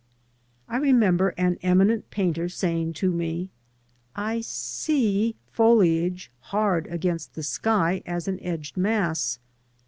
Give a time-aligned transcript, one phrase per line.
[0.67, 3.51] I remember an eminent painter saying to me,"
[4.31, 9.37] I sg e foliage hard against the sky as an edged mass."